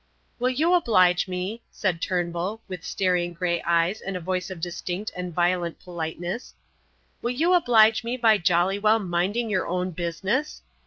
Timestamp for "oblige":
0.73-1.27, 7.53-8.03